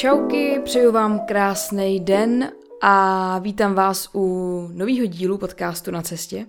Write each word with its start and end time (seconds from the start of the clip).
Čauky, 0.00 0.60
přeju 0.64 0.92
vám 0.92 1.26
krásný 1.26 2.00
den 2.00 2.52
a 2.82 3.38
vítám 3.38 3.74
vás 3.74 4.08
u 4.14 4.68
nového 4.72 5.06
dílu 5.06 5.38
podcastu 5.38 5.90
Na 5.90 6.02
cestě. 6.02 6.46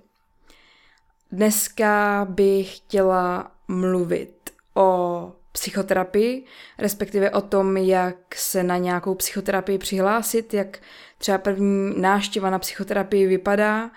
Dneska 1.31 2.27
bych 2.29 2.77
chtěla 2.77 3.51
mluvit 3.67 4.49
o 4.75 5.31
psychoterapii, 5.51 6.45
respektive 6.77 7.31
o 7.31 7.41
tom, 7.41 7.77
jak 7.77 8.35
se 8.35 8.63
na 8.63 8.77
nějakou 8.77 9.15
psychoterapii 9.15 9.77
přihlásit, 9.77 10.53
jak 10.53 10.79
třeba 11.17 11.37
první 11.37 12.01
náštěva 12.01 12.49
na 12.49 12.59
psychoterapii 12.59 13.27
vypadá 13.27 13.91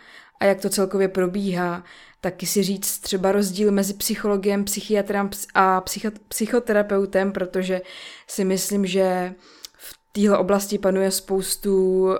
a 0.44 0.46
jak 0.46 0.60
to 0.60 0.68
celkově 0.68 1.08
probíhá. 1.08 1.84
Taky 2.20 2.46
si 2.46 2.62
říct 2.62 2.98
třeba 2.98 3.32
rozdíl 3.32 3.72
mezi 3.72 3.94
psychologem, 3.94 4.64
psychiatrem 4.64 5.30
a 5.54 5.82
psychoterapeutem, 6.28 7.32
protože 7.32 7.80
si 8.26 8.44
myslím, 8.44 8.86
že 8.86 9.34
v 9.76 9.98
téhle 10.12 10.38
oblasti 10.38 10.78
panuje 10.78 11.10
spoustu 11.10 12.02
uh, 12.04 12.12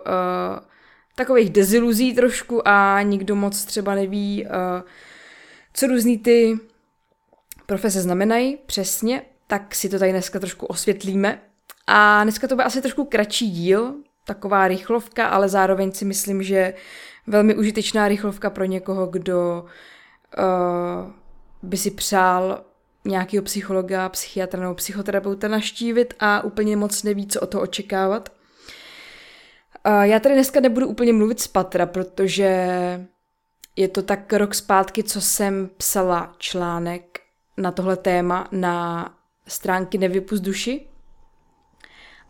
takových 1.14 1.50
deziluzí 1.50 2.14
trošku 2.14 2.68
a 2.68 3.02
nikdo 3.02 3.36
moc 3.36 3.64
třeba 3.64 3.94
neví, 3.94 4.44
uh, 4.44 4.50
co 5.74 5.86
různý 5.86 6.18
ty 6.18 6.58
profese 7.66 8.00
znamenají 8.00 8.58
přesně, 8.66 9.22
tak 9.46 9.74
si 9.74 9.88
to 9.88 9.98
tady 9.98 10.10
dneska 10.10 10.38
trošku 10.38 10.66
osvětlíme. 10.66 11.40
A 11.86 12.22
dneska 12.22 12.48
to 12.48 12.54
bude 12.54 12.64
asi 12.64 12.82
trošku 12.82 13.04
kratší 13.04 13.50
díl, 13.50 13.94
taková 14.24 14.68
rychlovka, 14.68 15.26
ale 15.26 15.48
zároveň 15.48 15.92
si 15.92 16.04
myslím, 16.04 16.42
že 16.42 16.74
velmi 17.26 17.54
užitečná 17.54 18.08
rychlovka 18.08 18.50
pro 18.50 18.64
někoho, 18.64 19.06
kdo 19.06 19.64
uh, 20.38 21.12
by 21.62 21.76
si 21.76 21.90
přál 21.90 22.64
nějakého 23.04 23.42
psychologa, 23.42 24.08
psychiatra 24.08 24.60
nebo 24.60 24.74
psychoterapeuta 24.74 25.48
naštívit 25.48 26.14
a 26.20 26.44
úplně 26.44 26.76
moc 26.76 27.02
neví, 27.02 27.26
co 27.26 27.40
o 27.40 27.46
to 27.46 27.60
očekávat. 27.60 28.28
Uh, 29.86 30.02
já 30.02 30.20
tady 30.20 30.34
dneska 30.34 30.60
nebudu 30.60 30.86
úplně 30.88 31.12
mluvit 31.12 31.40
z 31.40 31.48
patra, 31.48 31.86
protože 31.86 32.68
je 33.76 33.88
to 33.88 34.02
tak 34.02 34.32
rok 34.32 34.54
zpátky, 34.54 35.02
co 35.02 35.20
jsem 35.20 35.70
psala 35.76 36.34
článek 36.38 37.20
na 37.56 37.72
tohle 37.72 37.96
téma 37.96 38.48
na 38.52 39.08
stránky 39.48 39.98
Nevypust 39.98 40.42
duši. 40.42 40.86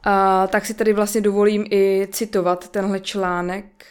A 0.03 0.47
tak 0.47 0.67
si 0.67 0.75
tady 0.75 0.93
vlastně 0.93 1.21
dovolím 1.21 1.67
i 1.71 2.09
citovat 2.13 2.69
tenhle 2.69 3.01
článek, 3.01 3.87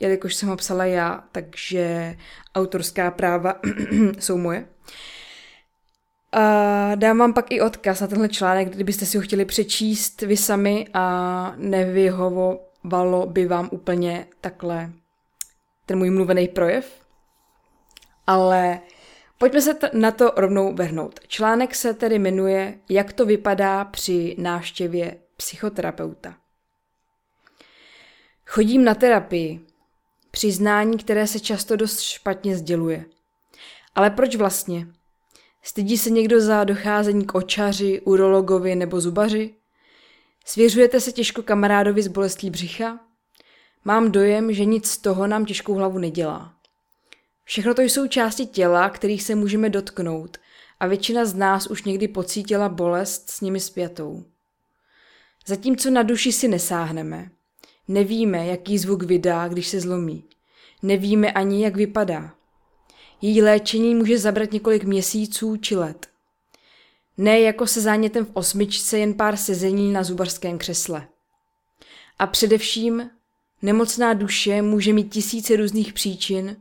jelikož 0.00 0.34
jsem 0.34 0.48
ho 0.48 0.56
psala 0.56 0.84
já, 0.84 1.24
takže 1.32 2.16
autorská 2.54 3.10
práva 3.10 3.54
jsou 4.18 4.38
moje. 4.38 4.68
A 6.32 6.94
dám 6.94 7.18
vám 7.18 7.32
pak 7.32 7.52
i 7.52 7.60
odkaz 7.60 8.00
na 8.00 8.06
tenhle 8.06 8.28
článek, 8.28 8.68
kdybyste 8.68 9.06
si 9.06 9.16
ho 9.16 9.22
chtěli 9.22 9.44
přečíst 9.44 10.22
vy 10.22 10.36
sami 10.36 10.86
a 10.94 11.54
nevyhovovalo 11.56 13.26
by 13.26 13.46
vám 13.46 13.68
úplně 13.72 14.26
takhle 14.40 14.92
ten 15.86 15.98
můj 15.98 16.10
mluvený 16.10 16.48
projev. 16.48 17.04
Ale 18.26 18.80
pojďme 19.38 19.60
se 19.60 19.74
t- 19.74 19.90
na 19.92 20.10
to 20.10 20.32
rovnou 20.36 20.74
vrhnout. 20.74 21.20
Článek 21.26 21.74
se 21.74 21.94
tedy 21.94 22.18
jmenuje 22.18 22.78
Jak 22.88 23.12
to 23.12 23.26
vypadá 23.26 23.84
při 23.84 24.36
návštěvě 24.38 25.16
psychoterapeuta. 25.36 26.34
Chodím 28.46 28.84
na 28.84 28.94
terapii. 28.94 29.60
Přiznání, 30.34 30.98
které 30.98 31.26
se 31.26 31.40
často 31.40 31.76
dost 31.76 32.00
špatně 32.00 32.56
sděluje. 32.56 33.04
Ale 33.94 34.10
proč 34.10 34.36
vlastně? 34.36 34.86
Stydí 35.62 35.98
se 35.98 36.10
někdo 36.10 36.40
za 36.40 36.64
docházení 36.64 37.24
k 37.24 37.34
očaři, 37.34 38.00
urologovi 38.00 38.74
nebo 38.74 39.00
zubaři? 39.00 39.54
Svěřujete 40.44 41.00
se 41.00 41.12
těžko 41.12 41.42
kamarádovi 41.42 42.02
z 42.02 42.08
bolestí 42.08 42.50
břicha? 42.50 43.00
Mám 43.84 44.12
dojem, 44.12 44.52
že 44.52 44.64
nic 44.64 44.90
z 44.90 44.98
toho 44.98 45.26
nám 45.26 45.44
těžkou 45.44 45.74
hlavu 45.74 45.98
nedělá. 45.98 46.54
Všechno 47.44 47.74
to 47.74 47.82
jsou 47.82 48.08
části 48.08 48.46
těla, 48.46 48.90
kterých 48.90 49.22
se 49.22 49.34
můžeme 49.34 49.70
dotknout 49.70 50.38
a 50.80 50.86
většina 50.86 51.24
z 51.24 51.34
nás 51.34 51.66
už 51.66 51.84
někdy 51.84 52.08
pocítila 52.08 52.68
bolest 52.68 53.30
s 53.30 53.40
nimi 53.40 53.60
zpětou. 53.60 54.24
Zatímco 55.46 55.90
na 55.90 56.02
duši 56.02 56.32
si 56.32 56.48
nesáhneme. 56.48 57.30
Nevíme, 57.88 58.46
jaký 58.46 58.78
zvuk 58.78 59.02
vydá, 59.02 59.48
když 59.48 59.68
se 59.68 59.80
zlomí. 59.80 60.24
Nevíme 60.82 61.32
ani, 61.32 61.64
jak 61.64 61.76
vypadá. 61.76 62.34
Její 63.20 63.42
léčení 63.42 63.94
může 63.94 64.18
zabrat 64.18 64.52
několik 64.52 64.84
měsíců 64.84 65.56
či 65.56 65.76
let. 65.76 66.06
Ne 67.16 67.40
jako 67.40 67.66
se 67.66 67.80
zánětem 67.80 68.24
v 68.24 68.30
osmičce 68.34 68.98
jen 68.98 69.14
pár 69.14 69.36
sezení 69.36 69.92
na 69.92 70.02
zubarském 70.02 70.58
křesle. 70.58 71.08
A 72.18 72.26
především 72.26 73.10
nemocná 73.62 74.14
duše 74.14 74.62
může 74.62 74.92
mít 74.92 75.12
tisíce 75.12 75.56
různých 75.56 75.92
příčin, 75.92 76.56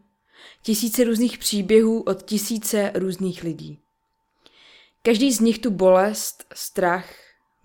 tisíce 0.63 1.03
různých 1.03 1.37
příběhů 1.37 2.01
od 2.01 2.23
tisíce 2.23 2.91
různých 2.95 3.43
lidí. 3.43 3.79
Každý 5.03 5.31
z 5.31 5.39
nich 5.39 5.59
tu 5.59 5.71
bolest, 5.71 6.45
strach, 6.53 7.09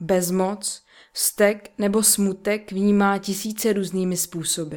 bezmoc, 0.01 0.83
stek 1.15 1.71
nebo 1.79 2.03
smutek 2.03 2.73
vnímá 2.73 3.19
tisíce 3.19 3.73
různými 3.73 4.17
způsoby. 4.17 4.77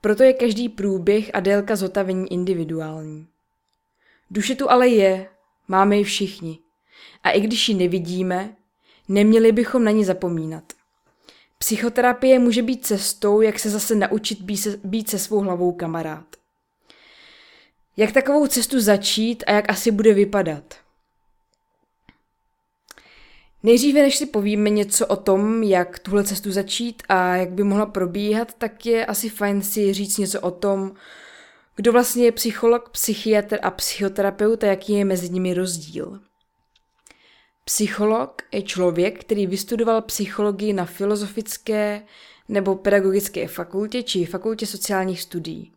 Proto 0.00 0.22
je 0.22 0.32
každý 0.32 0.68
průběh 0.68 1.30
a 1.34 1.40
délka 1.40 1.76
zotavení 1.76 2.32
individuální. 2.32 3.26
Duše 4.30 4.54
tu 4.54 4.70
ale 4.70 4.88
je, 4.88 5.28
máme 5.68 5.96
ji 5.96 6.04
všichni. 6.04 6.58
A 7.22 7.30
i 7.30 7.40
když 7.40 7.68
ji 7.68 7.74
nevidíme, 7.74 8.56
neměli 9.08 9.52
bychom 9.52 9.84
na 9.84 9.90
ní 9.90 10.04
zapomínat. 10.04 10.72
Psychoterapie 11.58 12.38
může 12.38 12.62
být 12.62 12.86
cestou, 12.86 13.40
jak 13.40 13.58
se 13.58 13.70
zase 13.70 13.94
naučit 13.94 14.40
být 14.40 14.56
se, 14.56 14.80
být 14.84 15.10
se 15.10 15.18
svou 15.18 15.40
hlavou 15.40 15.72
kamarád. 15.72 16.36
Jak 17.96 18.12
takovou 18.12 18.46
cestu 18.46 18.80
začít 18.80 19.44
a 19.46 19.52
jak 19.52 19.70
asi 19.70 19.90
bude 19.90 20.14
vypadat? 20.14 20.74
Nejdříve, 23.62 24.02
než 24.02 24.16
si 24.16 24.26
povíme 24.26 24.70
něco 24.70 25.06
o 25.06 25.16
tom, 25.16 25.62
jak 25.62 25.98
tuhle 25.98 26.24
cestu 26.24 26.52
začít 26.52 27.02
a 27.08 27.36
jak 27.36 27.50
by 27.50 27.64
mohla 27.64 27.86
probíhat, 27.86 28.54
tak 28.58 28.86
je 28.86 29.06
asi 29.06 29.28
fajn 29.28 29.62
si 29.62 29.92
říct 29.92 30.18
něco 30.18 30.40
o 30.40 30.50
tom, 30.50 30.92
kdo 31.76 31.92
vlastně 31.92 32.24
je 32.24 32.32
psycholog, 32.32 32.88
psychiatr 32.88 33.58
a 33.62 33.70
psychoterapeut 33.70 34.64
a 34.64 34.66
jaký 34.66 34.92
je 34.92 35.04
mezi 35.04 35.30
nimi 35.30 35.54
rozdíl. 35.54 36.20
Psycholog 37.64 38.42
je 38.52 38.62
člověk, 38.62 39.20
který 39.20 39.46
vystudoval 39.46 40.02
psychologii 40.02 40.72
na 40.72 40.84
filozofické 40.84 42.02
nebo 42.48 42.74
pedagogické 42.74 43.48
fakultě 43.48 44.02
či 44.02 44.24
fakultě 44.24 44.66
sociálních 44.66 45.22
studií. 45.22 45.72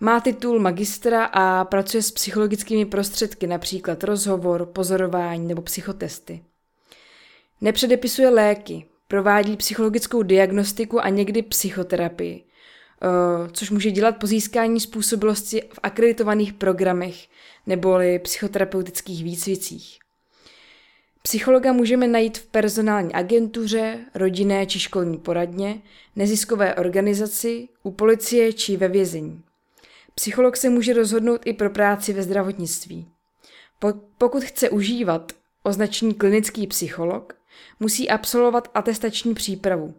Má 0.00 0.20
titul 0.20 0.60
magistra 0.60 1.24
a 1.24 1.64
pracuje 1.64 2.02
s 2.02 2.10
psychologickými 2.10 2.86
prostředky, 2.86 3.46
například 3.46 4.04
rozhovor, 4.04 4.66
pozorování 4.66 5.48
nebo 5.48 5.62
psychotesty. 5.62 6.44
Nepředepisuje 7.64 8.28
léky, 8.28 8.86
provádí 9.08 9.56
psychologickou 9.56 10.22
diagnostiku 10.22 11.00
a 11.00 11.08
někdy 11.08 11.42
psychoterapii, 11.42 12.44
eh, 12.44 13.08
což 13.52 13.70
může 13.70 13.90
dělat 13.90 14.16
po 14.16 14.26
získání 14.26 14.80
způsobilosti 14.80 15.62
v 15.72 15.78
akreditovaných 15.82 16.52
programech 16.52 17.28
neboli 17.66 18.18
psychoterapeutických 18.18 19.24
výcvicích. 19.24 19.98
Psychologa 21.22 21.72
můžeme 21.72 22.06
najít 22.06 22.38
v 22.38 22.46
personální 22.46 23.14
agentuře, 23.14 23.98
rodinné 24.14 24.66
či 24.66 24.80
školní 24.80 25.18
poradně, 25.18 25.82
neziskové 26.16 26.74
organizaci, 26.74 27.68
u 27.82 27.90
policie 27.90 28.52
či 28.52 28.76
ve 28.76 28.88
vězení. 28.88 29.42
Psycholog 30.14 30.56
se 30.56 30.70
může 30.70 30.92
rozhodnout 30.92 31.40
i 31.44 31.52
pro 31.52 31.70
práci 31.70 32.12
ve 32.12 32.22
zdravotnictví. 32.22 33.08
Pokud 34.18 34.44
chce 34.44 34.70
užívat 34.70 35.32
označení 35.62 36.14
klinický 36.14 36.66
psycholog, 36.66 37.43
musí 37.80 38.10
absolvovat 38.10 38.70
atestační 38.74 39.34
přípravu. 39.34 39.94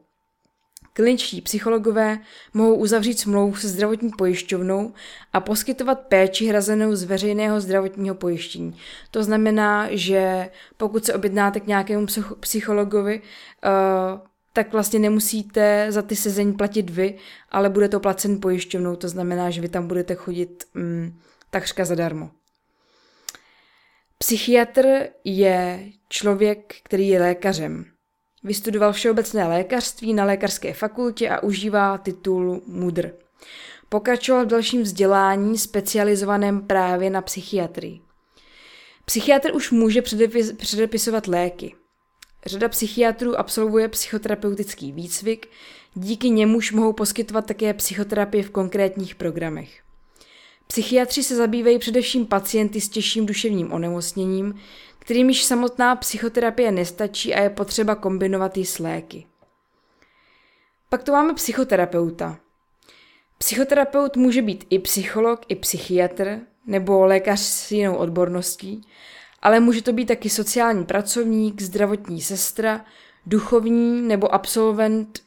Kliničtí 0.93 1.41
psychologové 1.41 2.19
mohou 2.53 2.75
uzavřít 2.75 3.19
smlouvu 3.19 3.55
se 3.55 3.67
zdravotní 3.67 4.09
pojišťovnou 4.17 4.93
a 5.33 5.39
poskytovat 5.39 5.99
péči 5.99 6.45
hrazenou 6.45 6.95
z 6.95 7.03
veřejného 7.03 7.61
zdravotního 7.61 8.15
pojištění. 8.15 8.77
To 9.11 9.23
znamená, 9.23 9.87
že 9.91 10.49
pokud 10.77 11.05
se 11.05 11.13
objednáte 11.13 11.59
k 11.59 11.67
nějakému 11.67 12.05
psychologovi, 12.39 13.21
uh, 13.21 14.19
tak 14.53 14.71
vlastně 14.71 14.99
nemusíte 14.99 15.87
za 15.89 16.01
ty 16.01 16.15
sezení 16.15 16.53
platit 16.53 16.89
vy, 16.89 17.17
ale 17.51 17.69
bude 17.69 17.89
to 17.89 17.99
placen 17.99 18.41
pojišťovnou, 18.41 18.95
to 18.95 19.09
znamená, 19.09 19.49
že 19.49 19.61
vy 19.61 19.69
tam 19.69 19.87
budete 19.87 20.15
chodit 20.15 20.63
mm, 20.73 21.19
takřka 21.49 21.85
zadarmo. 21.85 22.29
Psychiatr 24.17 25.07
je 25.23 25.89
člověk, 26.09 26.75
který 26.83 27.07
je 27.07 27.19
lékařem. 27.19 27.85
Vystudoval 28.43 28.93
všeobecné 28.93 29.47
lékařství 29.47 30.13
na 30.13 30.25
lékařské 30.25 30.73
fakultě 30.73 31.29
a 31.29 31.43
užívá 31.43 31.97
titul 31.97 32.61
MUDR. 32.65 33.11
Pokračoval 33.89 34.45
v 34.45 34.47
dalším 34.47 34.81
vzdělání 34.81 35.57
specializovaném 35.57 36.67
právě 36.67 37.09
na 37.09 37.21
psychiatrii. 37.21 38.01
Psychiatr 39.05 39.55
už 39.55 39.71
může 39.71 40.01
předepis- 40.01 40.55
předepisovat 40.55 41.27
léky. 41.27 41.75
Řada 42.45 42.69
psychiatrů 42.69 43.39
absolvuje 43.39 43.87
psychoterapeutický 43.87 44.91
výcvik, 44.91 45.47
díky 45.93 46.29
němuž 46.29 46.71
mohou 46.71 46.93
poskytovat 46.93 47.45
také 47.45 47.73
psychoterapii 47.73 48.43
v 48.43 48.49
konkrétních 48.49 49.15
programech. 49.15 49.84
Psychiatři 50.67 51.23
se 51.23 51.35
zabývají 51.35 51.79
především 51.79 52.25
pacienty 52.25 52.81
s 52.81 52.89
těžším 52.89 53.25
duševním 53.25 53.73
onemocněním, 53.73 54.59
kterým 54.99 55.29
již 55.29 55.43
samotná 55.43 55.95
psychoterapie 55.95 56.71
nestačí 56.71 57.35
a 57.35 57.41
je 57.41 57.49
potřeba 57.49 57.95
kombinovat 57.95 58.57
ji 58.57 58.65
s 58.65 58.79
léky. 58.79 59.25
Pak 60.89 61.03
tu 61.03 61.11
máme 61.11 61.33
psychoterapeuta. 61.33 62.37
Psychoterapeut 63.37 64.17
může 64.17 64.41
být 64.41 64.65
i 64.69 64.79
psycholog, 64.79 65.41
i 65.47 65.55
psychiatr, 65.55 66.39
nebo 66.67 67.05
lékař 67.05 67.39
s 67.39 67.71
jinou 67.71 67.95
odborností, 67.95 68.87
ale 69.41 69.59
může 69.59 69.81
to 69.81 69.93
být 69.93 70.05
taky 70.05 70.29
sociální 70.29 70.85
pracovník, 70.85 71.61
zdravotní 71.61 72.21
sestra, 72.21 72.85
duchovní 73.25 74.01
nebo 74.01 74.33
absolvent 74.33 75.19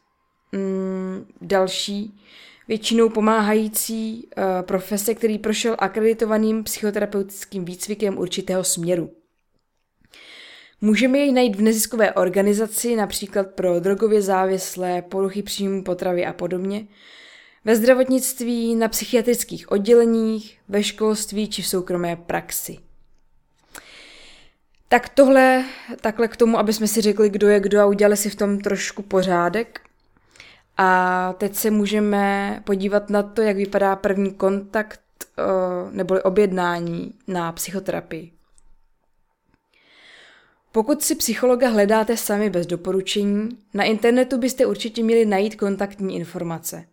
mm, 0.52 1.26
další, 1.40 2.20
většinou 2.68 3.08
pomáhající 3.08 4.28
uh, 4.36 4.44
profese, 4.62 5.14
který 5.14 5.38
prošel 5.38 5.76
akreditovaným 5.78 6.64
psychoterapeutickým 6.64 7.64
výcvikem 7.64 8.18
určitého 8.18 8.64
směru. 8.64 9.10
Můžeme 10.80 11.18
jej 11.18 11.32
najít 11.32 11.56
v 11.56 11.62
neziskové 11.62 12.12
organizaci, 12.12 12.96
například 12.96 13.46
pro 13.46 13.80
drogově 13.80 14.22
závislé, 14.22 15.02
poruchy 15.02 15.42
příjmu 15.42 15.84
potravy 15.84 16.26
a 16.26 16.32
podobně, 16.32 16.86
ve 17.64 17.76
zdravotnictví, 17.76 18.74
na 18.74 18.88
psychiatrických 18.88 19.72
odděleních, 19.72 20.58
ve 20.68 20.82
školství 20.82 21.48
či 21.48 21.62
v 21.62 21.66
soukromé 21.66 22.16
praxi. 22.16 22.78
Tak 24.88 25.08
tohle, 25.08 25.64
takhle 26.00 26.28
k 26.28 26.36
tomu, 26.36 26.58
aby 26.58 26.72
jsme 26.72 26.86
si 26.86 27.00
řekli, 27.00 27.30
kdo 27.30 27.48
je 27.48 27.60
kdo 27.60 27.80
a 27.80 27.86
udělali 27.86 28.16
si 28.16 28.30
v 28.30 28.34
tom 28.34 28.60
trošku 28.60 29.02
pořádek. 29.02 29.80
A 30.78 31.32
teď 31.38 31.54
se 31.54 31.70
můžeme 31.70 32.62
podívat 32.64 33.10
na 33.10 33.22
to, 33.22 33.42
jak 33.42 33.56
vypadá 33.56 33.96
první 33.96 34.34
kontakt 34.34 35.00
eh, 35.38 35.42
neboli 35.90 36.22
objednání 36.22 37.14
na 37.26 37.52
psychoterapii. 37.52 38.32
Pokud 40.72 41.02
si 41.02 41.14
psychologa 41.14 41.68
hledáte 41.68 42.16
sami 42.16 42.50
bez 42.50 42.66
doporučení, 42.66 43.48
na 43.74 43.84
internetu 43.84 44.38
byste 44.38 44.66
určitě 44.66 45.02
měli 45.02 45.24
najít 45.24 45.56
kontaktní 45.56 46.16
informace. 46.16 46.84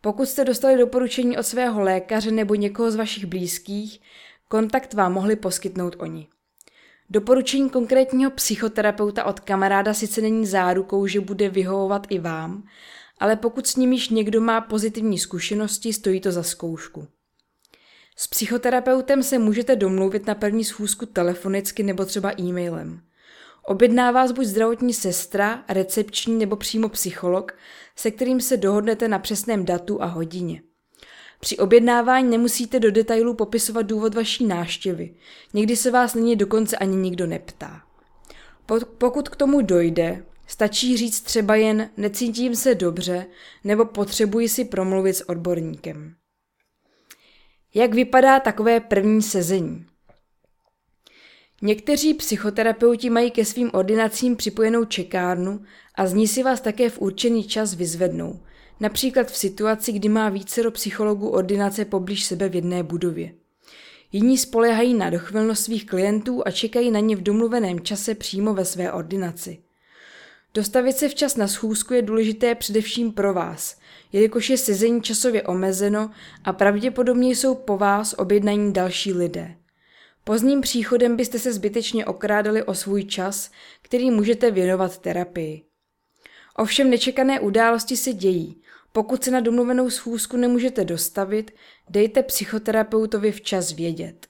Pokud 0.00 0.28
jste 0.28 0.44
dostali 0.44 0.78
doporučení 0.78 1.38
od 1.38 1.42
svého 1.42 1.80
lékaře 1.80 2.30
nebo 2.30 2.54
někoho 2.54 2.90
z 2.90 2.96
vašich 2.96 3.26
blízkých, 3.26 4.00
kontakt 4.48 4.94
vám 4.94 5.12
mohli 5.12 5.36
poskytnout 5.36 5.96
oni. 5.98 6.28
Doporučení 7.10 7.70
konkrétního 7.70 8.30
psychoterapeuta 8.30 9.24
od 9.24 9.40
kamaráda 9.40 9.94
sice 9.94 10.20
není 10.20 10.46
zárukou, 10.46 11.06
že 11.06 11.20
bude 11.20 11.48
vyhovovat 11.48 12.06
i 12.10 12.18
vám, 12.18 12.62
ale 13.20 13.36
pokud 13.36 13.66
s 13.66 13.76
ním 13.76 13.92
již 13.92 14.08
někdo 14.08 14.40
má 14.40 14.60
pozitivní 14.60 15.18
zkušenosti, 15.18 15.92
stojí 15.92 16.20
to 16.20 16.32
za 16.32 16.42
zkoušku. 16.42 17.06
S 18.16 18.26
psychoterapeutem 18.26 19.22
se 19.22 19.38
můžete 19.38 19.76
domluvit 19.76 20.26
na 20.26 20.34
první 20.34 20.64
schůzku 20.64 21.06
telefonicky 21.06 21.82
nebo 21.82 22.04
třeba 22.04 22.40
e-mailem. 22.40 23.00
Objedná 23.64 24.10
vás 24.10 24.32
buď 24.32 24.44
zdravotní 24.46 24.94
sestra, 24.94 25.64
recepční 25.68 26.38
nebo 26.38 26.56
přímo 26.56 26.88
psycholog, 26.88 27.52
se 27.96 28.10
kterým 28.10 28.40
se 28.40 28.56
dohodnete 28.56 29.08
na 29.08 29.18
přesném 29.18 29.64
datu 29.64 30.02
a 30.02 30.06
hodině. 30.06 30.62
Při 31.40 31.58
objednávání 31.58 32.30
nemusíte 32.30 32.80
do 32.80 32.90
detailů 32.90 33.34
popisovat 33.34 33.82
důvod 33.82 34.14
vaší 34.14 34.46
náštěvy. 34.46 35.14
Někdy 35.54 35.76
se 35.76 35.90
vás 35.90 36.14
nyní 36.14 36.36
dokonce 36.36 36.76
ani 36.76 36.96
nikdo 36.96 37.26
neptá. 37.26 37.82
Pokud 38.98 39.28
k 39.28 39.36
tomu 39.36 39.62
dojde, 39.62 40.24
stačí 40.48 40.96
říct 40.96 41.20
třeba 41.20 41.56
jen 41.56 41.90
necítím 41.96 42.56
se 42.56 42.74
dobře 42.74 43.26
nebo 43.64 43.84
potřebuji 43.84 44.48
si 44.48 44.64
promluvit 44.64 45.14
s 45.14 45.28
odborníkem. 45.28 46.14
Jak 47.74 47.94
vypadá 47.94 48.40
takové 48.40 48.80
první 48.80 49.22
sezení? 49.22 49.86
Někteří 51.62 52.14
psychoterapeuti 52.14 53.10
mají 53.10 53.30
ke 53.30 53.44
svým 53.44 53.70
ordinacím 53.72 54.36
připojenou 54.36 54.84
čekárnu 54.84 55.60
a 55.94 56.06
z 56.06 56.14
ní 56.14 56.28
si 56.28 56.42
vás 56.42 56.60
také 56.60 56.90
v 56.90 56.98
určený 56.98 57.44
čas 57.44 57.74
vyzvednou, 57.74 58.40
například 58.80 59.30
v 59.30 59.36
situaci, 59.36 59.92
kdy 59.92 60.08
má 60.08 60.28
vícero 60.28 60.70
psychologů 60.70 61.28
ordinace 61.28 61.84
poblíž 61.84 62.24
sebe 62.24 62.48
v 62.48 62.54
jedné 62.54 62.82
budově. 62.82 63.34
Jiní 64.12 64.38
spolehají 64.38 64.94
na 64.94 65.10
dochvilnost 65.10 65.64
svých 65.64 65.86
klientů 65.86 66.42
a 66.46 66.50
čekají 66.50 66.90
na 66.90 67.00
ně 67.00 67.16
v 67.16 67.22
domluveném 67.22 67.80
čase 67.80 68.14
přímo 68.14 68.54
ve 68.54 68.64
své 68.64 68.92
ordinaci. 68.92 69.58
Dostavit 70.54 70.96
se 70.96 71.08
včas 71.08 71.36
na 71.36 71.48
schůzku 71.48 71.94
je 71.94 72.02
důležité 72.02 72.54
především 72.54 73.12
pro 73.12 73.34
vás, 73.34 73.78
jelikož 74.12 74.50
je 74.50 74.58
sezení 74.58 75.02
časově 75.02 75.42
omezeno 75.42 76.10
a 76.44 76.52
pravděpodobně 76.52 77.30
jsou 77.30 77.54
po 77.54 77.78
vás 77.78 78.14
objednaní 78.18 78.72
další 78.72 79.12
lidé. 79.12 79.56
Pozdním 80.24 80.60
příchodem 80.60 81.16
byste 81.16 81.38
se 81.38 81.52
zbytečně 81.52 82.06
okrádali 82.06 82.62
o 82.62 82.74
svůj 82.74 83.04
čas, 83.04 83.50
který 83.82 84.10
můžete 84.10 84.50
věnovat 84.50 84.98
terapii. 84.98 85.62
Ovšem 86.56 86.90
nečekané 86.90 87.40
události 87.40 87.96
se 87.96 88.12
dějí. 88.12 88.62
Pokud 88.92 89.24
se 89.24 89.30
na 89.30 89.40
domluvenou 89.40 89.90
schůzku 89.90 90.36
nemůžete 90.36 90.84
dostavit, 90.84 91.50
dejte 91.90 92.22
psychoterapeutovi 92.22 93.32
včas 93.32 93.72
vědět. 93.72 94.26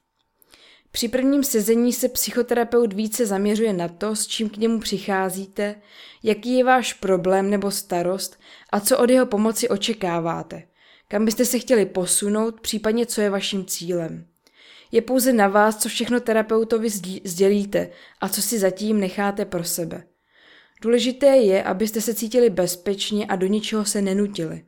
Při 0.91 1.09
prvním 1.09 1.45
sezení 1.45 1.93
se 1.93 2.09
psychoterapeut 2.09 2.93
více 2.93 3.27
zaměřuje 3.27 3.73
na 3.73 3.89
to, 3.89 4.17
s 4.17 4.27
čím 4.27 4.51
k 4.51 4.57
němu 4.57 4.81
přicházíte, 4.81 5.75
jaký 6.23 6.57
je 6.57 6.65
váš 6.65 6.93
problém 6.93 7.51
nebo 7.51 7.71
starost 7.71 8.39
a 8.73 8.81
co 8.81 8.99
od 8.99 9.11
jeho 9.11 9.27
pomoci 9.27 9.69
očekáváte, 9.69 10.63
kam 11.09 11.25
byste 11.25 11.45
se 11.45 11.59
chtěli 11.59 11.87
posunout, 11.87 12.61
případně 12.61 13.07
co 13.07 13.21
je 13.21 13.31
vaším 13.31 13.65
cílem. 13.65 14.27
Je 14.93 15.03
pouze 15.03 15.33
na 15.33 15.49
vás, 15.49 15.77
co 15.77 15.89
všechno 15.89 16.21
terapeutovi 16.21 16.91
sdělíte 17.25 17.91
a 18.21 18.29
co 18.29 18.43
si 18.43 18.59
zatím 18.59 19.01
necháte 19.01 19.45
pro 19.45 19.65
sebe. 19.65 20.05
Důležité 20.83 21.27
je, 21.27 21.63
abyste 21.63 22.01
se 22.01 22.15
cítili 22.15 22.51
bezpečně 22.51 23.27
a 23.27 23.37
do 23.37 23.47
ničeho 23.47 23.85
se 23.85 24.03
nenutili. 24.03 24.65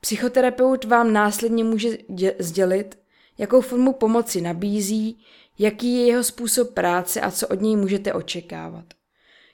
Psychoterapeut 0.00 0.84
vám 0.84 1.12
následně 1.12 1.64
může 1.64 1.98
sdělit, 2.38 2.98
jakou 3.38 3.60
formu 3.60 3.92
pomoci 3.92 4.40
nabízí, 4.40 5.18
jaký 5.58 5.94
je 5.94 6.06
jeho 6.06 6.24
způsob 6.24 6.74
práce 6.74 7.20
a 7.20 7.30
co 7.30 7.48
od 7.48 7.60
něj 7.60 7.76
můžete 7.76 8.12
očekávat. 8.12 8.84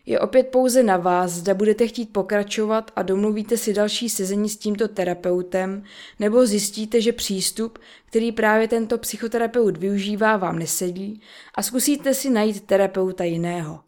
Je 0.07 0.21
opět 0.21 0.49
pouze 0.49 0.83
na 0.83 0.97
vás, 0.97 1.33
zda 1.33 1.55
budete 1.55 1.87
chtít 1.87 2.13
pokračovat 2.13 2.91
a 2.97 3.03
domluvíte 3.03 3.57
si 3.57 3.75
další 3.75 4.09
sezení 4.09 4.49
s 4.49 4.57
tímto 4.57 4.89
terapeutem, 4.89 5.85
nebo 6.19 6.47
zjistíte, 6.47 7.01
že 7.01 7.13
přístup, 7.13 7.79
který 8.07 8.33
právě 8.33 8.69
tento 8.69 8.99
psychoterapeut 8.99 9.77
využívá, 9.77 10.37
vám 10.37 10.59
nesedí 10.59 11.21
a 11.55 11.63
zkusíte 11.63 12.15
si 12.15 12.31
najít 12.31 12.67
terapeuta 12.67 13.25
jiného. 13.25 13.81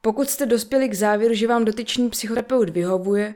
Pokud 0.00 0.30
jste 0.30 0.46
dospěli 0.46 0.88
k 0.88 0.94
závěru, 0.94 1.34
že 1.34 1.48
vám 1.48 1.64
dotyčný 1.64 2.10
psychoterapeut 2.10 2.68
vyhovuje, 2.68 3.34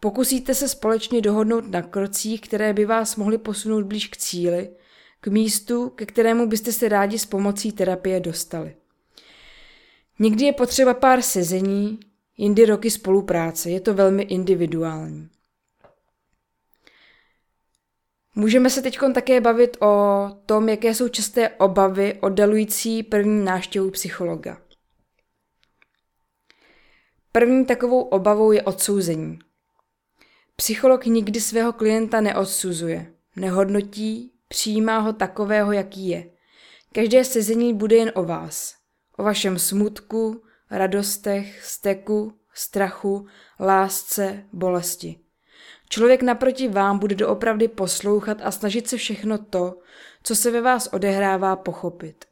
pokusíte 0.00 0.54
se 0.54 0.68
společně 0.68 1.20
dohodnout 1.20 1.70
na 1.70 1.82
krocích, 1.82 2.40
které 2.40 2.72
by 2.72 2.84
vás 2.84 3.16
mohly 3.16 3.38
posunout 3.38 3.84
blíž 3.84 4.08
k 4.08 4.16
cíli, 4.16 4.70
k 5.22 5.26
místu, 5.26 5.88
ke 5.90 6.06
kterému 6.06 6.46
byste 6.46 6.72
se 6.72 6.88
rádi 6.88 7.18
s 7.18 7.26
pomocí 7.26 7.72
terapie 7.72 8.20
dostali. 8.20 8.76
Někdy 10.18 10.44
je 10.44 10.52
potřeba 10.52 10.94
pár 10.94 11.22
sezení, 11.22 12.00
jindy 12.36 12.66
roky 12.66 12.90
spolupráce. 12.90 13.70
Je 13.70 13.80
to 13.80 13.94
velmi 13.94 14.22
individuální. 14.22 15.28
Můžeme 18.34 18.70
se 18.70 18.82
teď 18.82 18.98
také 19.14 19.40
bavit 19.40 19.76
o 19.80 20.26
tom, 20.46 20.68
jaké 20.68 20.94
jsou 20.94 21.08
časté 21.08 21.48
obavy 21.48 22.18
oddalující 22.20 23.02
první 23.02 23.44
návštěvu 23.44 23.90
psychologa. 23.90 24.60
První 27.32 27.66
takovou 27.66 28.02
obavou 28.02 28.52
je 28.52 28.62
odsouzení. 28.62 29.38
Psycholog 30.56 31.06
nikdy 31.06 31.40
svého 31.40 31.72
klienta 31.72 32.20
neodsuzuje, 32.20 33.12
nehodnotí, 33.36 34.32
přijímá 34.52 34.98
ho 34.98 35.12
takového, 35.12 35.72
jaký 35.72 36.08
je. 36.08 36.30
Každé 36.94 37.24
sezení 37.24 37.74
bude 37.74 37.96
jen 37.96 38.12
o 38.14 38.24
vás 38.24 38.74
o 39.18 39.22
vašem 39.22 39.58
smutku, 39.58 40.42
radostech, 40.70 41.64
steku, 41.64 42.32
strachu, 42.54 43.26
lásce, 43.60 44.44
bolesti. 44.52 45.18
Člověk 45.88 46.22
naproti 46.22 46.68
vám 46.68 46.98
bude 46.98 47.14
doopravdy 47.14 47.68
poslouchat 47.68 48.38
a 48.42 48.50
snažit 48.50 48.88
se 48.88 48.96
všechno 48.96 49.38
to, 49.38 49.78
co 50.22 50.36
se 50.36 50.50
ve 50.50 50.60
vás 50.60 50.88
odehrává, 50.92 51.56
pochopit. 51.56 52.24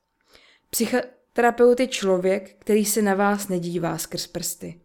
Psychoterapeut 0.70 1.80
je 1.80 1.86
člověk, 1.86 2.56
který 2.58 2.84
se 2.84 3.02
na 3.02 3.14
vás 3.14 3.48
nedívá 3.48 3.98
skrz 3.98 4.26
prsty. 4.26 4.80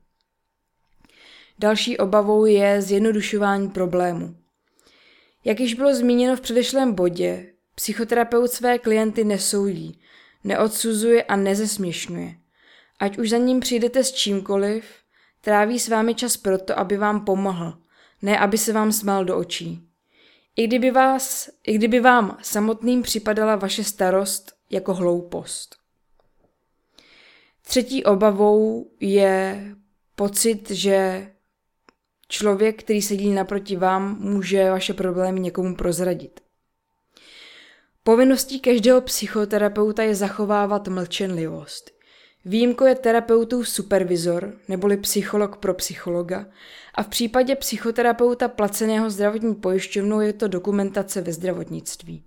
Další 1.60 1.98
obavou 1.98 2.46
je 2.46 2.82
zjednodušování 2.82 3.70
problému. 3.70 4.45
Jak 5.46 5.60
již 5.60 5.74
bylo 5.74 5.96
zmíněno 5.96 6.36
v 6.36 6.42
předešlém 6.42 6.94
bodě, 6.94 7.54
psychoterapeut 7.76 8.52
své 8.52 8.80
klienty 8.80 9.24
nesoudí, 9.24 10.02
neodsuzuje 10.44 11.24
a 11.24 11.36
nezesměšňuje. 11.36 12.36
ať 13.00 13.18
už 13.18 13.30
za 13.30 13.38
ním 13.38 13.60
přijdete 13.60 14.04
s 14.04 14.12
čímkoliv, 14.12 14.86
tráví 15.42 15.80
s 15.80 15.88
vámi 15.88 16.16
čas 16.16 16.38
proto, 16.38 16.80
aby 16.80 16.98
vám 16.98 17.26
pomohl, 17.26 17.74
ne 18.22 18.40
aby 18.40 18.58
se 18.58 18.74
vám 18.74 18.92
smál 18.92 19.26
do 19.26 19.38
očí. 19.38 19.88
I 20.56 20.68
kdyby, 20.68 20.92
vás, 20.92 21.50
I 21.68 21.74
kdyby 21.74 22.00
vám 22.00 22.38
samotným 22.42 23.02
připadala 23.02 23.56
vaše 23.56 23.84
starost 23.84 24.54
jako 24.70 24.94
hloupost. 24.94 25.76
Třetí 27.62 28.04
obavou 28.04 28.92
je 29.00 29.66
pocit, 30.16 30.72
že 30.72 31.28
člověk, 32.28 32.84
který 32.84 33.02
sedí 33.02 33.34
naproti 33.34 33.76
vám, 33.76 34.18
může 34.20 34.72
vaše 34.72 34.94
problémy 34.94 35.40
někomu 35.40 35.76
prozradit. 35.76 36.40
Povinností 38.04 38.60
každého 38.60 39.02
psychoterapeuta 39.02 40.04
je 40.04 40.16
zachovávat 40.16 40.88
mlčenlivost. 40.88 41.92
Výjimkou 42.46 42.86
je 42.86 42.96
terapeutův 42.96 43.70
supervizor, 43.70 44.54
neboli 44.68 44.98
psycholog 44.98 45.58
pro 45.58 45.74
psychologa, 45.74 46.46
a 46.96 47.04
v 47.04 47.08
případě 47.08 47.56
psychoterapeuta 47.56 48.48
placeného 48.48 49.10
zdravotní 49.10 49.56
pojišťovnou 49.56 50.20
je 50.20 50.34
to 50.34 50.48
dokumentace 50.48 51.22
ve 51.22 51.34
zdravotnictví. 51.34 52.24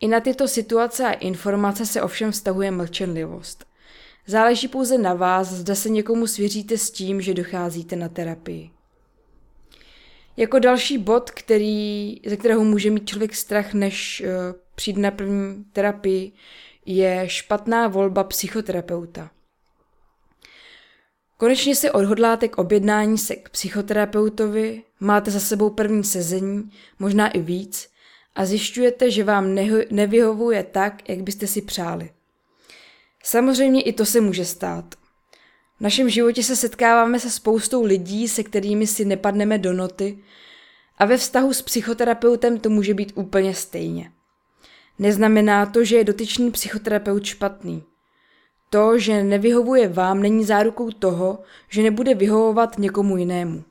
I 0.00 0.08
na 0.08 0.20
tyto 0.20 0.48
situace 0.48 1.06
a 1.06 1.12
informace 1.12 1.86
se 1.86 2.02
ovšem 2.02 2.32
vztahuje 2.32 2.70
mlčenlivost. 2.70 3.64
Záleží 4.26 4.68
pouze 4.68 4.98
na 4.98 5.14
vás, 5.14 5.48
zda 5.48 5.74
se 5.74 5.88
někomu 5.88 6.26
svěříte 6.26 6.78
s 6.78 6.90
tím, 6.90 7.20
že 7.20 7.34
docházíte 7.34 7.96
na 7.96 8.08
terapii. 8.08 8.70
Jako 10.40 10.58
další 10.58 10.98
bod, 10.98 11.30
který, 11.30 12.16
ze 12.26 12.36
kterého 12.36 12.64
může 12.64 12.90
mít 12.90 13.08
člověk 13.08 13.34
strach, 13.34 13.74
než 13.74 14.22
uh, 14.26 14.28
přijde 14.74 15.00
na 15.00 15.10
první 15.10 15.64
terapii, 15.72 16.32
je 16.86 17.24
špatná 17.26 17.88
volba 17.88 18.24
psychoterapeuta. 18.24 19.30
Konečně 21.36 21.76
se 21.76 21.92
odhodláte 21.92 22.48
k 22.48 22.58
objednání 22.58 23.18
se 23.18 23.36
k 23.36 23.48
psychoterapeutovi, 23.48 24.82
máte 25.00 25.30
za 25.30 25.40
sebou 25.40 25.70
první 25.70 26.04
sezení, 26.04 26.70
možná 26.98 27.28
i 27.28 27.40
víc, 27.40 27.90
a 28.34 28.44
zjišťujete, 28.44 29.10
že 29.10 29.24
vám 29.24 29.54
nevyhovuje 29.90 30.64
tak, 30.64 31.08
jak 31.08 31.22
byste 31.22 31.46
si 31.46 31.62
přáli. 31.62 32.10
Samozřejmě 33.24 33.82
i 33.82 33.92
to 33.92 34.06
se 34.06 34.20
může 34.20 34.44
stát. 34.44 34.94
V 35.80 35.82
našem 35.82 36.10
životě 36.10 36.42
se 36.42 36.56
setkáváme 36.56 37.20
se 37.20 37.30
spoustou 37.30 37.84
lidí, 37.84 38.28
se 38.28 38.42
kterými 38.42 38.86
si 38.86 39.04
nepadneme 39.04 39.58
do 39.58 39.72
noty 39.72 40.18
a 40.98 41.04
ve 41.04 41.16
vztahu 41.16 41.52
s 41.52 41.62
psychoterapeutem 41.62 42.58
to 42.58 42.70
může 42.70 42.94
být 42.94 43.12
úplně 43.14 43.54
stejně. 43.54 44.12
Neznamená 44.98 45.66
to, 45.66 45.84
že 45.84 45.96
je 45.96 46.04
dotyčný 46.04 46.50
psychoterapeut 46.50 47.24
špatný. 47.24 47.84
To, 48.70 48.98
že 48.98 49.24
nevyhovuje 49.24 49.88
vám, 49.88 50.22
není 50.22 50.44
zárukou 50.44 50.90
toho, 50.90 51.38
že 51.68 51.82
nebude 51.82 52.14
vyhovovat 52.14 52.78
někomu 52.78 53.16
jinému. 53.16 53.64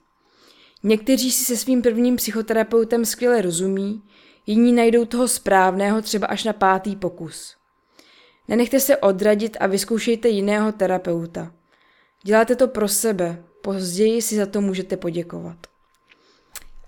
Někteří 0.83 1.31
si 1.31 1.45
se 1.45 1.57
svým 1.57 1.81
prvním 1.81 2.15
psychoterapeutem 2.15 3.05
skvěle 3.05 3.41
rozumí, 3.41 4.03
jiní 4.45 4.73
najdou 4.73 5.05
toho 5.05 5.27
správného 5.27 6.01
třeba 6.01 6.27
až 6.27 6.43
na 6.43 6.53
pátý 6.53 6.95
pokus. 6.95 7.55
Nenechte 8.47 8.79
se 8.79 8.97
odradit 8.97 9.57
a 9.59 9.67
vyzkoušejte 9.67 10.29
jiného 10.29 10.71
terapeuta. 10.71 11.58
Děláte 12.23 12.55
to 12.55 12.67
pro 12.67 12.87
sebe, 12.87 13.43
později 13.61 14.21
si 14.21 14.35
za 14.35 14.45
to 14.45 14.61
můžete 14.61 14.97
poděkovat. 14.97 15.57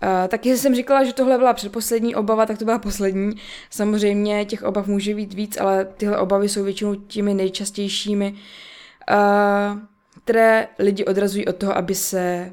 Uh, 0.02 0.28
taky 0.28 0.58
jsem 0.58 0.74
říkala, 0.74 1.04
že 1.04 1.12
tohle 1.12 1.38
byla 1.38 1.52
předposlední 1.52 2.14
obava, 2.14 2.46
tak 2.46 2.58
to 2.58 2.64
byla 2.64 2.78
poslední. 2.78 3.32
Samozřejmě 3.70 4.44
těch 4.44 4.62
obav 4.62 4.86
může 4.86 5.14
být 5.14 5.34
víc, 5.34 5.60
ale 5.60 5.84
tyhle 5.84 6.18
obavy 6.18 6.48
jsou 6.48 6.64
většinou 6.64 6.94
těmi 6.94 7.34
nejčastějšími, 7.34 8.32
uh, 8.32 9.78
které 10.24 10.68
lidi 10.78 11.04
odrazují 11.04 11.46
od 11.46 11.56
toho, 11.56 11.76
aby 11.76 11.94
se 11.94 12.52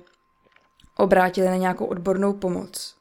obrátili 0.97 1.47
na 1.47 1.55
nějakou 1.55 1.85
odbornou 1.85 2.33
pomoc. 2.33 2.95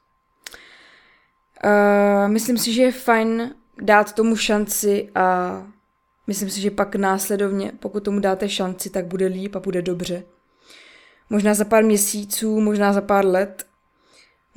Uh, 1.64 2.28
myslím 2.28 2.58
si, 2.58 2.72
že 2.72 2.82
je 2.82 2.92
fajn 2.92 3.54
dát 3.82 4.12
tomu 4.12 4.36
šanci 4.36 5.10
a 5.14 5.62
myslím 6.28 6.50
si, 6.50 6.60
že 6.60 6.70
pak 6.70 6.96
následovně, 6.96 7.72
pokud 7.80 8.04
tomu 8.04 8.20
dáte 8.20 8.48
šanci, 8.48 8.90
tak 8.90 9.06
bude 9.06 9.26
líp 9.26 9.56
a 9.56 9.60
bude 9.60 9.82
dobře. 9.82 10.22
Možná 11.30 11.54
za 11.54 11.64
pár 11.64 11.84
měsíců, 11.84 12.60
možná 12.60 12.92
za 12.92 13.00
pár 13.00 13.26
let, 13.26 13.68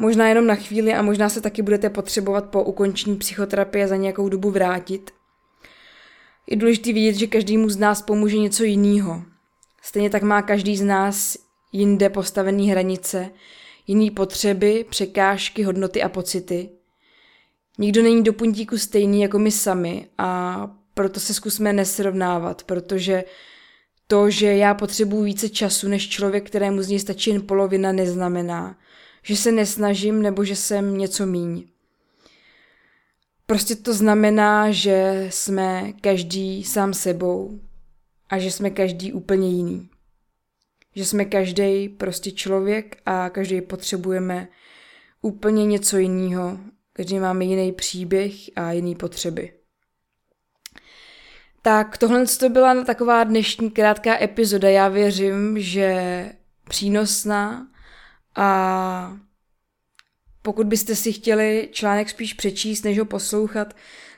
Možná 0.01 0.27
jenom 0.27 0.47
na 0.47 0.55
chvíli 0.55 0.93
a 0.93 1.01
možná 1.01 1.29
se 1.29 1.41
taky 1.41 1.61
budete 1.61 1.89
potřebovat 1.89 2.49
po 2.49 2.63
ukončení 2.63 3.17
psychoterapie 3.17 3.87
za 3.87 3.95
nějakou 3.95 4.29
dobu 4.29 4.51
vrátit. 4.51 5.11
Je 6.47 6.57
důležité 6.57 6.93
vidět, 6.93 7.13
že 7.13 7.27
každému 7.27 7.69
z 7.69 7.77
nás 7.77 8.01
pomůže 8.01 8.37
něco 8.37 8.63
jiného. 8.63 9.23
Stejně 9.81 10.09
tak 10.09 10.23
má 10.23 10.41
každý 10.41 10.77
z 10.77 10.81
nás 10.81 11.37
jinde 11.71 12.09
postavené 12.09 12.63
hranice, 12.63 13.29
jiné 13.87 14.11
potřeby, 14.11 14.85
překážky, 14.89 15.63
hodnoty 15.63 16.03
a 16.03 16.09
pocity. 16.09 16.69
Nikdo 17.77 18.03
není 18.03 18.23
do 18.23 18.33
puntíku 18.33 18.77
stejný 18.77 19.21
jako 19.21 19.39
my 19.39 19.51
sami 19.51 20.07
a 20.17 20.71
proto 20.93 21.19
se 21.19 21.33
zkusme 21.33 21.73
nesrovnávat, 21.73 22.63
protože 22.63 23.23
to, 24.07 24.29
že 24.29 24.55
já 24.55 24.73
potřebuji 24.73 25.23
více 25.23 25.49
času 25.49 25.87
než 25.87 26.09
člověk, 26.09 26.47
kterému 26.47 26.81
z 26.81 26.87
něj 26.87 26.99
stačí 26.99 27.29
jen 27.29 27.41
polovina, 27.41 27.91
neznamená, 27.91 28.77
že 29.23 29.35
se 29.35 29.51
nesnažím 29.51 30.21
nebo 30.21 30.43
že 30.43 30.55
jsem 30.55 30.97
něco 30.97 31.25
míň. 31.25 31.63
Prostě 33.45 33.75
to 33.75 33.93
znamená, 33.93 34.71
že 34.71 35.27
jsme 35.29 35.93
každý 36.01 36.63
sám 36.63 36.93
sebou 36.93 37.59
a 38.29 38.39
že 38.39 38.51
jsme 38.51 38.69
každý 38.69 39.13
úplně 39.13 39.49
jiný. 39.49 39.89
Že 40.95 41.05
jsme 41.05 41.25
každý 41.25 41.89
prostě 41.89 42.31
člověk 42.31 42.97
a 43.05 43.29
každý 43.29 43.61
potřebujeme 43.61 44.47
úplně 45.21 45.65
něco 45.65 45.97
jiného. 45.97 46.59
Každý 46.93 47.19
máme 47.19 47.45
jiný 47.45 47.71
příběh 47.71 48.33
a 48.55 48.71
jiný 48.71 48.95
potřeby. 48.95 49.60
Tak 51.61 51.97
tohle 51.97 52.25
to 52.39 52.49
byla 52.49 52.83
taková 52.83 53.23
dnešní 53.23 53.71
krátká 53.71 54.21
epizoda. 54.21 54.69
Já 54.69 54.87
věřím, 54.87 55.59
že 55.59 56.25
přínosná 56.69 57.67
a 58.35 59.17
pokud 60.41 60.67
byste 60.67 60.95
si 60.95 61.13
chtěli 61.13 61.69
článek 61.71 62.09
spíš 62.09 62.33
přečíst, 62.33 62.83
než 62.83 62.99
ho 62.99 63.05
poslouchat, 63.05 63.75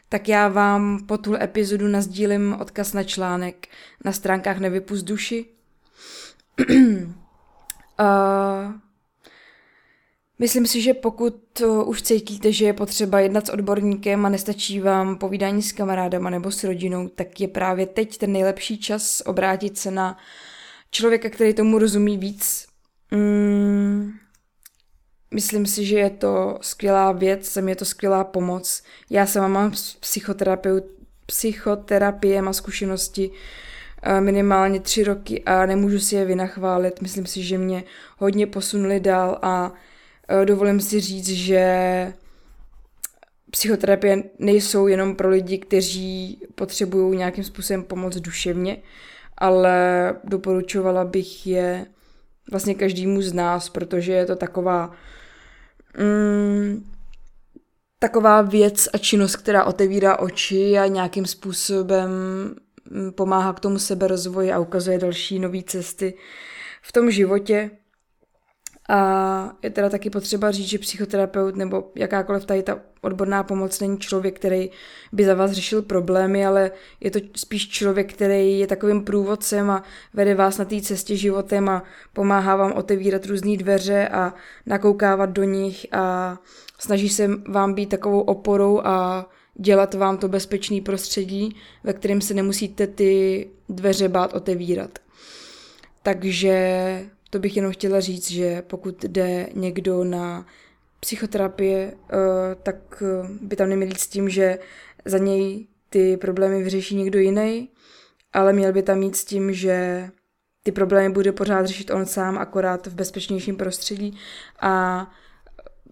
tak 0.09 0.27
já 0.29 0.47
vám 0.47 1.05
po 1.05 1.17
tuhle 1.17 1.43
epizodu 1.43 1.87
nazdílím 1.87 2.55
odkaz 2.59 2.93
na 2.93 3.03
článek 3.03 3.67
na 4.05 4.11
stránkách 4.11 4.59
Nevypust 4.59 5.05
duši. 5.05 5.45
uh, 6.69 7.05
myslím 10.43 10.67
si, 10.67 10.81
že 10.81 10.93
pokud 10.93 11.61
už 11.85 12.01
cítíte, 12.01 12.51
že 12.51 12.65
je 12.65 12.73
potřeba 12.73 13.19
jednat 13.19 13.47
s 13.47 13.49
odborníkem 13.49 14.25
a 14.25 14.29
nestačí 14.29 14.79
vám 14.79 15.17
povídání 15.17 15.61
s 15.61 15.71
kamarádama 15.71 16.29
nebo 16.29 16.51
s 16.51 16.63
rodinou, 16.63 17.07
tak 17.07 17.41
je 17.41 17.47
právě 17.47 17.85
teď 17.85 18.17
ten 18.17 18.31
nejlepší 18.31 18.77
čas 18.77 19.23
obrátit 19.25 19.77
se 19.77 19.91
na 19.91 20.17
člověka, 20.91 21.29
který 21.29 21.53
tomu 21.53 21.79
rozumí 21.79 22.17
víc, 22.17 22.73
Mm, 23.13 24.11
myslím 25.33 25.65
si, 25.65 25.85
že 25.85 25.97
je 25.99 26.09
to 26.09 26.57
skvělá 26.61 27.11
věc, 27.11 27.57
je 27.67 27.75
to 27.75 27.85
skvělá 27.85 28.23
pomoc. 28.23 28.83
Já 29.09 29.25
sama 29.25 29.47
mám 29.47 29.71
psychoterapeut, 29.99 30.83
psychoterapie, 31.25 32.41
má 32.41 32.53
zkušenosti 32.53 33.31
eh, 34.03 34.21
minimálně 34.21 34.79
tři 34.79 35.03
roky 35.03 35.43
a 35.43 35.65
nemůžu 35.65 35.99
si 35.99 36.15
je 36.15 36.25
vynachválit. 36.25 37.01
Myslím 37.01 37.25
si, 37.25 37.43
že 37.43 37.57
mě 37.57 37.83
hodně 38.17 38.47
posunuli 38.47 38.99
dál 38.99 39.39
a 39.41 39.71
eh, 39.73 39.92
dovolím 40.45 40.79
si 40.79 40.99
říct, 40.99 41.29
že 41.29 42.13
psychoterapie 43.51 44.23
nejsou 44.39 44.87
jenom 44.87 45.15
pro 45.15 45.29
lidi, 45.29 45.57
kteří 45.57 46.41
potřebují 46.55 47.17
nějakým 47.17 47.43
způsobem 47.43 47.83
pomoc 47.83 48.15
duševně, 48.15 48.77
ale 49.37 50.15
doporučovala 50.23 51.05
bych 51.05 51.47
je 51.47 51.85
vlastně 52.51 52.75
každému 52.75 53.21
z 53.21 53.33
nás, 53.33 53.69
protože 53.69 54.11
je 54.11 54.25
to 54.25 54.35
taková 54.35 54.91
mm, 55.97 56.93
taková 57.99 58.41
věc 58.41 58.87
a 58.93 58.97
činnost, 58.97 59.35
která 59.35 59.63
otevírá 59.63 60.19
oči 60.19 60.77
a 60.77 60.87
nějakým 60.87 61.25
způsobem 61.25 62.09
mm, 62.89 63.11
pomáhá 63.11 63.53
k 63.53 63.59
tomu 63.59 63.79
seberozvoji 63.79 64.51
a 64.51 64.59
ukazuje 64.59 64.97
další 64.97 65.39
nové 65.39 65.63
cesty 65.63 66.13
v 66.81 66.91
tom 66.91 67.11
životě. 67.11 67.71
A 68.89 69.57
je 69.63 69.69
teda 69.69 69.89
taky 69.89 70.09
potřeba 70.09 70.51
říct, 70.51 70.67
že 70.67 70.79
psychoterapeut 70.79 71.55
nebo 71.55 71.91
jakákoliv 71.95 72.45
tady 72.45 72.63
ta 72.63 72.79
odborná 73.01 73.43
pomoc 73.43 73.79
není 73.79 73.99
člověk, 73.99 74.35
který 74.35 74.69
by 75.11 75.25
za 75.25 75.33
vás 75.33 75.51
řešil 75.51 75.81
problémy, 75.81 76.45
ale 76.45 76.71
je 76.99 77.11
to 77.11 77.19
spíš 77.35 77.69
člověk, 77.69 78.13
který 78.13 78.59
je 78.59 78.67
takovým 78.67 79.03
průvodcem 79.03 79.69
a 79.69 79.83
vede 80.13 80.35
vás 80.35 80.57
na 80.57 80.65
té 80.65 80.81
cestě 80.81 81.15
životem 81.17 81.69
a 81.69 81.83
pomáhá 82.13 82.55
vám 82.55 82.71
otevírat 82.71 83.25
různé 83.25 83.57
dveře 83.57 84.07
a 84.07 84.33
nakoukávat 84.65 85.29
do 85.29 85.43
nich 85.43 85.87
a 85.91 86.37
snaží 86.79 87.09
se 87.09 87.29
vám 87.47 87.73
být 87.73 87.89
takovou 87.89 88.19
oporou 88.19 88.81
a 88.83 89.29
dělat 89.55 89.93
vám 89.93 90.17
to 90.17 90.27
bezpečný 90.27 90.81
prostředí, 90.81 91.55
ve 91.83 91.93
kterém 91.93 92.21
se 92.21 92.33
nemusíte 92.33 92.87
ty 92.87 93.47
dveře 93.69 94.09
bát 94.09 94.33
otevírat. 94.33 94.99
Takže 96.03 97.05
to 97.33 97.39
bych 97.39 97.55
jenom 97.55 97.71
chtěla 97.71 97.99
říct, 97.99 98.31
že 98.31 98.61
pokud 98.61 99.03
jde 99.03 99.47
někdo 99.53 100.03
na 100.03 100.45
psychoterapie, 100.99 101.93
eh, 101.93 102.15
tak 102.63 103.03
eh, 103.03 103.27
by 103.41 103.55
tam 103.55 103.69
neměl 103.69 103.87
jít 103.87 103.99
s 103.99 104.07
tím, 104.07 104.29
že 104.29 104.59
za 105.05 105.17
něj 105.17 105.67
ty 105.89 106.17
problémy 106.17 106.63
vyřeší 106.63 106.95
někdo 106.95 107.19
jiný, 107.19 107.69
ale 108.33 108.53
měl 108.53 108.73
by 108.73 108.83
tam 108.83 109.03
jít 109.03 109.15
s 109.15 109.25
tím, 109.25 109.53
že 109.53 110.09
ty 110.63 110.71
problémy 110.71 111.13
bude 111.13 111.31
pořád 111.31 111.65
řešit 111.65 111.91
on 111.91 112.05
sám, 112.05 112.37
akorát 112.37 112.87
v 112.87 112.95
bezpečnějším 112.95 113.55
prostředí 113.55 114.17
a 114.59 115.07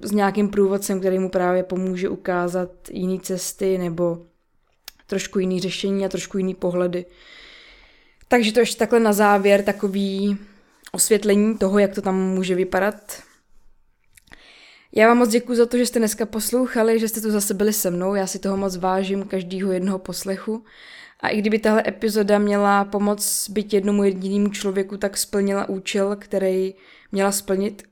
s 0.01 0.11
nějakým 0.11 0.49
průvodcem, 0.49 0.99
který 0.99 1.19
mu 1.19 1.29
právě 1.29 1.63
pomůže 1.63 2.09
ukázat 2.09 2.69
jiné 2.91 3.19
cesty 3.19 3.77
nebo 3.77 4.25
trošku 5.07 5.39
jiný 5.39 5.59
řešení 5.59 6.05
a 6.05 6.09
trošku 6.09 6.37
jiný 6.37 6.55
pohledy. 6.55 7.05
Takže 8.27 8.51
to 8.51 8.59
ještě 8.59 8.79
takhle 8.79 8.99
na 8.99 9.13
závěr 9.13 9.63
takový 9.63 10.37
osvětlení 10.91 11.57
toho, 11.57 11.79
jak 11.79 11.95
to 11.95 12.01
tam 12.01 12.15
může 12.15 12.55
vypadat. 12.55 13.23
Já 14.95 15.07
vám 15.07 15.17
moc 15.17 15.29
děkuji 15.29 15.55
za 15.55 15.65
to, 15.65 15.77
že 15.77 15.85
jste 15.85 15.99
dneska 15.99 16.25
poslouchali, 16.25 16.99
že 16.99 17.07
jste 17.07 17.21
tu 17.21 17.31
zase 17.31 17.53
byli 17.53 17.73
se 17.73 17.91
mnou. 17.91 18.15
Já 18.15 18.27
si 18.27 18.39
toho 18.39 18.57
moc 18.57 18.77
vážím, 18.77 19.23
každýho 19.23 19.71
jednoho 19.71 19.99
poslechu. 19.99 20.63
A 21.19 21.29
i 21.29 21.37
kdyby 21.37 21.59
tahle 21.59 21.83
epizoda 21.87 22.39
měla 22.39 22.85
pomoct 22.85 23.49
být 23.49 23.73
jednomu 23.73 24.03
jedinému 24.03 24.49
člověku, 24.49 24.97
tak 24.97 25.17
splnila 25.17 25.69
účel, 25.69 26.15
který 26.15 26.73
měla 27.11 27.31
splnit. 27.31 27.83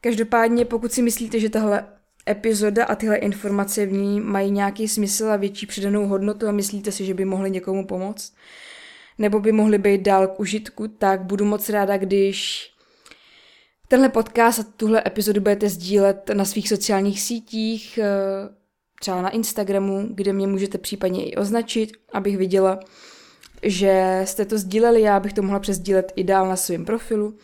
Každopádně, 0.00 0.64
pokud 0.64 0.92
si 0.92 1.02
myslíte, 1.02 1.40
že 1.40 1.50
tahle 1.50 1.86
epizoda 2.28 2.84
a 2.84 2.94
tyhle 2.94 3.16
informace 3.16 3.86
v 3.86 3.92
ní 3.92 4.20
mají 4.20 4.50
nějaký 4.50 4.88
smysl 4.88 5.30
a 5.30 5.36
větší 5.36 5.66
přidanou 5.66 6.06
hodnotu 6.06 6.48
a 6.48 6.52
myslíte 6.52 6.92
si, 6.92 7.04
že 7.04 7.14
by 7.14 7.24
mohly 7.24 7.50
někomu 7.50 7.86
pomoct, 7.86 8.34
nebo 9.18 9.40
by 9.40 9.52
mohly 9.52 9.78
být 9.78 10.00
dál 10.00 10.26
k 10.26 10.40
užitku, 10.40 10.88
tak 10.88 11.22
budu 11.22 11.44
moc 11.44 11.68
ráda, 11.68 11.96
když 11.96 12.68
tenhle 13.88 14.08
podcast 14.08 14.58
a 14.58 14.64
tuhle 14.76 15.02
epizodu 15.06 15.40
budete 15.40 15.68
sdílet 15.68 16.30
na 16.34 16.44
svých 16.44 16.68
sociálních 16.68 17.20
sítích, 17.20 17.98
eh, 17.98 18.06
třeba 19.00 19.22
na 19.22 19.30
Instagramu, 19.30 20.08
kde 20.10 20.32
mě 20.32 20.46
můžete 20.46 20.78
případně 20.78 21.24
i 21.24 21.36
označit, 21.36 21.92
abych 22.12 22.36
viděla, 22.36 22.80
že 23.62 24.22
jste 24.24 24.44
to 24.44 24.58
sdíleli, 24.58 25.00
já 25.00 25.20
bych 25.20 25.32
to 25.32 25.42
mohla 25.42 25.60
přesdílet 25.60 26.12
i 26.16 26.24
dál 26.24 26.48
na 26.48 26.56
svém 26.56 26.84
profilu. 26.84 27.36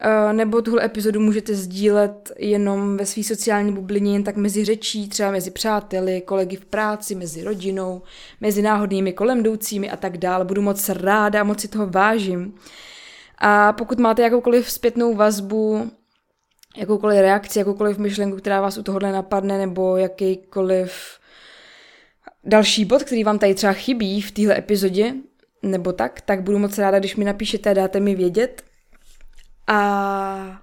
Eh, 0.00 0.32
nebo 0.32 0.62
tuhle 0.62 0.84
epizodu 0.84 1.20
můžete 1.20 1.54
sdílet 1.54 2.32
jenom 2.38 2.96
ve 2.96 3.06
své 3.06 3.22
sociální 3.22 3.72
bublině, 3.72 4.12
jen 4.12 4.24
tak 4.24 4.36
mezi 4.36 4.64
řečí, 4.64 5.08
třeba 5.08 5.30
mezi 5.30 5.50
přáteli, 5.50 6.20
kolegy 6.20 6.56
v 6.56 6.64
práci, 6.64 7.14
mezi 7.14 7.44
rodinou, 7.44 8.02
mezi 8.40 8.62
náhodnými 8.62 9.12
kolem 9.12 9.40
jdoucími 9.40 9.90
a 9.90 9.96
tak 9.96 10.18
dále. 10.18 10.44
Budu 10.44 10.62
moc 10.62 10.88
ráda 10.88 11.40
a 11.40 11.44
moc 11.44 11.60
si 11.60 11.68
toho 11.68 11.86
vážím. 11.86 12.54
A 13.38 13.72
pokud 13.72 13.98
máte 13.98 14.22
jakoukoliv 14.22 14.70
zpětnou 14.70 15.14
vazbu, 15.14 15.90
jakoukoliv 16.76 17.20
reakci, 17.20 17.58
jakoukoliv 17.58 17.98
myšlenku, 17.98 18.36
která 18.36 18.60
vás 18.60 18.78
u 18.78 18.82
tohohle 18.82 19.12
napadne, 19.12 19.58
nebo 19.58 19.96
jakýkoliv 19.96 21.18
další 22.44 22.84
bod, 22.84 23.02
který 23.02 23.24
vám 23.24 23.38
tady 23.38 23.54
třeba 23.54 23.72
chybí 23.72 24.20
v 24.20 24.30
téhle 24.30 24.58
epizodě, 24.58 25.14
nebo 25.62 25.92
tak, 25.92 26.20
tak 26.20 26.42
budu 26.42 26.58
moc 26.58 26.78
ráda, 26.78 26.98
když 26.98 27.16
mi 27.16 27.24
napíšete 27.24 27.70
a 27.70 27.74
dáte 27.74 28.00
mi 28.00 28.14
vědět. 28.14 28.62
A 29.66 30.62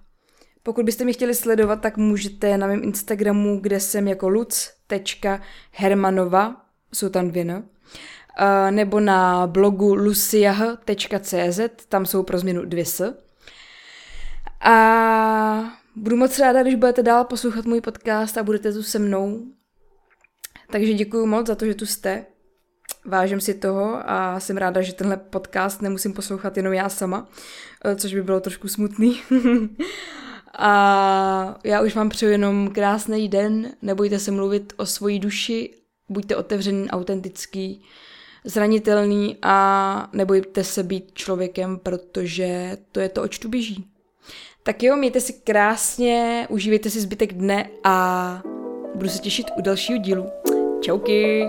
pokud 0.63 0.86
byste 0.86 1.03
mě 1.03 1.13
chtěli 1.13 1.36
sledovat, 1.36 1.82
tak 1.82 1.98
můžete 1.98 2.58
na 2.58 2.68
mém 2.68 2.84
Instagramu, 2.84 3.60
kde 3.60 3.79
jsem 3.79 4.08
jako 4.08 4.30
luc.hermanova, 4.30 6.65
jsou 6.93 7.10
tam 7.10 7.30
dvě, 7.30 7.45
no? 7.45 7.63
nebo 8.69 9.00
na 9.00 9.47
blogu 9.47 9.95
luciah.cz, 9.95 11.60
tam 11.89 12.06
jsou 12.06 12.24
pro 12.24 12.39
změnu 12.39 12.65
dvě 12.65 12.86
s. 12.86 13.17
A 14.62 15.74
budu 15.95 16.17
moc 16.17 16.39
ráda, 16.39 16.62
když 16.62 16.76
budete 16.76 17.04
dál 17.04 17.24
poslouchat 17.24 17.65
můj 17.65 17.82
podcast 17.82 18.38
a 18.38 18.43
budete 18.43 18.74
tu 18.74 18.84
se 18.84 19.00
mnou. 19.00 19.39
Takže 20.71 20.93
děkuji 20.93 21.26
moc 21.26 21.47
za 21.47 21.56
to, 21.56 21.65
že 21.65 21.76
tu 21.76 21.86
jste. 21.86 22.26
Vážím 23.06 23.42
si 23.42 23.54
toho 23.54 24.00
a 24.06 24.40
jsem 24.40 24.58
ráda, 24.58 24.82
že 24.82 24.94
tenhle 24.94 25.18
podcast 25.18 25.82
nemusím 25.82 26.14
poslouchat 26.14 26.58
jenom 26.58 26.74
já 26.74 26.90
sama, 26.90 27.28
eh, 27.86 27.96
což 27.96 28.14
by 28.14 28.24
bylo 28.24 28.40
trošku 28.40 28.68
smutný. 28.68 29.22
a 30.58 31.60
já 31.64 31.82
už 31.82 31.96
vám 31.96 32.10
přeju 32.10 32.32
jenom 32.32 32.70
krásný 32.70 33.30
den, 33.30 33.72
nebojte 33.82 34.20
se 34.20 34.32
mluvit 34.32 34.74
o 34.78 34.86
svoji 34.86 35.20
duši, 35.20 35.74
buďte 36.10 36.36
otevřený, 36.36 36.90
autentický, 36.90 37.84
zranitelný 38.46 39.38
a 39.42 40.10
nebojte 40.14 40.64
se 40.64 40.84
být 40.84 41.12
člověkem, 41.14 41.78
protože 41.78 42.78
to 42.92 43.00
je 43.00 43.10
to, 43.10 43.22
oč 43.22 43.40
tu 43.40 43.50
běží. 43.50 43.88
Tak 44.64 44.84
jo, 44.84 44.96
mějte 44.96 45.22
si 45.22 45.34
krásně, 45.34 46.48
užívejte 46.50 46.90
si 46.90 47.02
zbytek 47.02 47.34
dne 47.34 47.70
a 47.84 48.42
budu 48.96 49.10
se 49.10 49.20
těšit 49.20 49.46
u 49.58 49.62
dalšího 49.62 50.00
dílu. 50.00 50.26
Čauky! 50.82 51.46